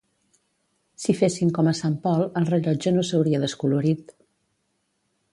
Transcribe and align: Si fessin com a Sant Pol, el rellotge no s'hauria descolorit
Si 1.01 1.13
fessin 1.17 1.51
com 1.57 1.67
a 1.71 1.73
Sant 1.79 1.97
Pol, 2.05 2.23
el 2.41 2.49
rellotge 2.51 2.93
no 2.95 3.03
s'hauria 3.09 3.43
descolorit 3.43 4.15